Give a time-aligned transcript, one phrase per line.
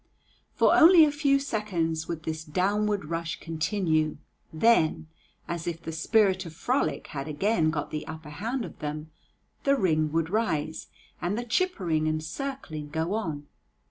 [0.55, 4.17] For only a few seconds would this downward rush continue;
[4.51, 5.05] then,
[5.47, 9.11] as if the spirit of frolic had again got the upper hand of them,
[9.63, 10.87] the ring would rise,
[11.21, 13.45] and the chippering and circling go on.